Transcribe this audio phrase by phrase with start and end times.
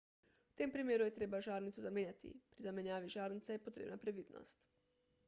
[0.51, 4.67] v tem primeru je treba žarnico zamenjati pri zamenjavi žarnice je potrebna previdnost